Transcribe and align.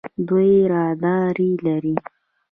دوی 0.27 0.53
رادار 0.71 1.35
لري. 1.65 1.95